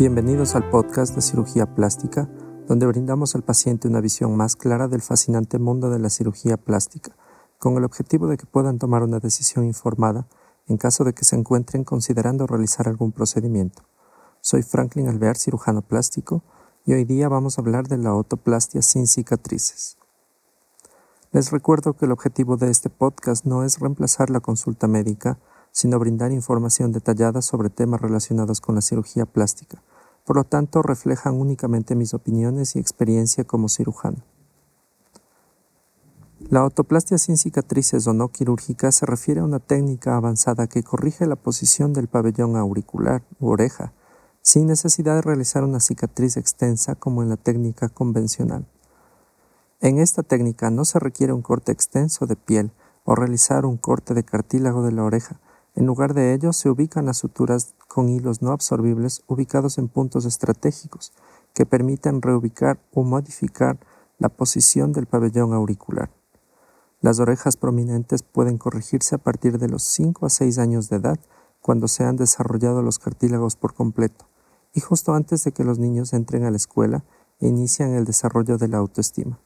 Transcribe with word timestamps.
Bienvenidos 0.00 0.54
al 0.54 0.66
podcast 0.70 1.14
de 1.14 1.20
cirugía 1.20 1.74
plástica, 1.74 2.26
donde 2.66 2.86
brindamos 2.86 3.34
al 3.34 3.42
paciente 3.42 3.86
una 3.86 4.00
visión 4.00 4.34
más 4.34 4.56
clara 4.56 4.88
del 4.88 5.02
fascinante 5.02 5.58
mundo 5.58 5.90
de 5.90 5.98
la 5.98 6.08
cirugía 6.08 6.56
plástica, 6.56 7.14
con 7.58 7.76
el 7.76 7.84
objetivo 7.84 8.26
de 8.26 8.38
que 8.38 8.46
puedan 8.46 8.78
tomar 8.78 9.02
una 9.02 9.18
decisión 9.18 9.66
informada 9.66 10.26
en 10.68 10.78
caso 10.78 11.04
de 11.04 11.12
que 11.12 11.26
se 11.26 11.36
encuentren 11.36 11.84
considerando 11.84 12.46
realizar 12.46 12.88
algún 12.88 13.12
procedimiento. 13.12 13.82
Soy 14.40 14.62
Franklin 14.62 15.06
Alvear, 15.06 15.36
cirujano 15.36 15.82
plástico, 15.82 16.44
y 16.86 16.94
hoy 16.94 17.04
día 17.04 17.28
vamos 17.28 17.58
a 17.58 17.60
hablar 17.60 17.86
de 17.86 17.98
la 17.98 18.14
otoplastia 18.14 18.80
sin 18.80 19.06
cicatrices. 19.06 19.98
Les 21.30 21.50
recuerdo 21.50 21.92
que 21.92 22.06
el 22.06 22.12
objetivo 22.12 22.56
de 22.56 22.70
este 22.70 22.88
podcast 22.88 23.44
no 23.44 23.64
es 23.64 23.78
reemplazar 23.78 24.30
la 24.30 24.40
consulta 24.40 24.86
médica, 24.88 25.38
sino 25.72 25.98
brindar 25.98 26.32
información 26.32 26.92
detallada 26.92 27.42
sobre 27.42 27.70
temas 27.70 28.00
relacionados 28.00 28.60
con 28.60 28.74
la 28.74 28.80
cirugía 28.80 29.26
plástica. 29.26 29.82
Por 30.24 30.36
lo 30.36 30.44
tanto, 30.44 30.82
reflejan 30.82 31.34
únicamente 31.34 31.94
mis 31.94 32.14
opiniones 32.14 32.76
y 32.76 32.78
experiencia 32.78 33.44
como 33.44 33.68
cirujano. 33.68 34.24
La 36.48 36.60
autoplastia 36.60 37.18
sin 37.18 37.36
cicatrices 37.36 38.06
o 38.06 38.12
no 38.12 38.28
quirúrgica 38.28 38.90
se 38.92 39.06
refiere 39.06 39.40
a 39.40 39.44
una 39.44 39.60
técnica 39.60 40.16
avanzada 40.16 40.66
que 40.66 40.82
corrige 40.82 41.26
la 41.26 41.36
posición 41.36 41.92
del 41.92 42.08
pabellón 42.08 42.56
auricular 42.56 43.22
u 43.38 43.50
oreja, 43.50 43.92
sin 44.42 44.66
necesidad 44.66 45.16
de 45.16 45.22
realizar 45.22 45.64
una 45.64 45.80
cicatriz 45.80 46.36
extensa 46.36 46.94
como 46.94 47.22
en 47.22 47.28
la 47.28 47.36
técnica 47.36 47.88
convencional. 47.88 48.66
En 49.80 49.98
esta 49.98 50.22
técnica 50.22 50.70
no 50.70 50.84
se 50.84 50.98
requiere 50.98 51.32
un 51.32 51.42
corte 51.42 51.72
extenso 51.72 52.26
de 52.26 52.36
piel 52.36 52.72
o 53.04 53.14
realizar 53.14 53.64
un 53.64 53.76
corte 53.76 54.14
de 54.14 54.24
cartílago 54.24 54.82
de 54.82 54.92
la 54.92 55.04
oreja, 55.04 55.40
en 55.80 55.86
lugar 55.86 56.12
de 56.12 56.34
ello, 56.34 56.52
se 56.52 56.68
ubican 56.68 57.06
las 57.06 57.16
suturas 57.16 57.74
con 57.88 58.10
hilos 58.10 58.42
no 58.42 58.52
absorbibles 58.52 59.24
ubicados 59.26 59.78
en 59.78 59.88
puntos 59.88 60.26
estratégicos 60.26 61.14
que 61.54 61.64
permiten 61.64 62.20
reubicar 62.20 62.78
o 62.92 63.02
modificar 63.02 63.78
la 64.18 64.28
posición 64.28 64.92
del 64.92 65.06
pabellón 65.06 65.54
auricular. 65.54 66.10
Las 67.00 67.18
orejas 67.18 67.56
prominentes 67.56 68.22
pueden 68.22 68.58
corregirse 68.58 69.14
a 69.14 69.18
partir 69.18 69.58
de 69.58 69.70
los 69.70 69.82
5 69.84 70.26
a 70.26 70.28
6 70.28 70.58
años 70.58 70.90
de 70.90 70.96
edad 70.96 71.18
cuando 71.62 71.88
se 71.88 72.04
han 72.04 72.16
desarrollado 72.16 72.82
los 72.82 72.98
cartílagos 72.98 73.56
por 73.56 73.72
completo 73.72 74.28
y 74.74 74.80
justo 74.80 75.14
antes 75.14 75.44
de 75.44 75.52
que 75.52 75.64
los 75.64 75.78
niños 75.78 76.12
entren 76.12 76.44
a 76.44 76.50
la 76.50 76.58
escuela 76.58 77.04
e 77.40 77.48
inician 77.48 77.94
el 77.94 78.04
desarrollo 78.04 78.58
de 78.58 78.68
la 78.68 78.76
autoestima. 78.76 79.40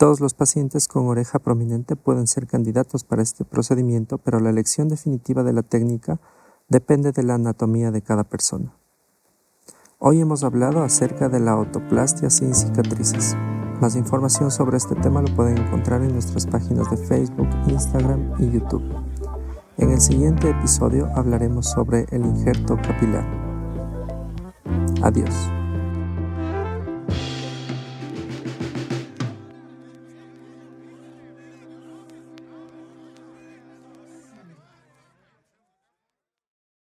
Todos 0.00 0.20
los 0.20 0.32
pacientes 0.32 0.88
con 0.88 1.08
oreja 1.08 1.38
prominente 1.40 1.94
pueden 1.94 2.26
ser 2.26 2.46
candidatos 2.46 3.04
para 3.04 3.20
este 3.20 3.44
procedimiento, 3.44 4.16
pero 4.16 4.40
la 4.40 4.48
elección 4.48 4.88
definitiva 4.88 5.42
de 5.42 5.52
la 5.52 5.62
técnica 5.62 6.18
depende 6.70 7.12
de 7.12 7.22
la 7.22 7.34
anatomía 7.34 7.90
de 7.90 8.00
cada 8.00 8.24
persona. 8.24 8.74
Hoy 9.98 10.18
hemos 10.22 10.42
hablado 10.42 10.82
acerca 10.82 11.28
de 11.28 11.40
la 11.40 11.50
autoplastia 11.50 12.30
sin 12.30 12.54
cicatrices. 12.54 13.36
Más 13.82 13.94
información 13.94 14.50
sobre 14.50 14.78
este 14.78 14.94
tema 14.94 15.20
lo 15.20 15.36
pueden 15.36 15.58
encontrar 15.58 16.00
en 16.00 16.14
nuestras 16.14 16.46
páginas 16.46 16.90
de 16.90 16.96
Facebook, 16.96 17.50
Instagram 17.66 18.36
y 18.38 18.52
YouTube. 18.52 19.04
En 19.76 19.90
el 19.90 20.00
siguiente 20.00 20.48
episodio 20.48 21.10
hablaremos 21.14 21.66
sobre 21.68 22.06
el 22.08 22.24
injerto 22.24 22.76
capilar. 22.76 23.26
Adiós. 25.02 25.59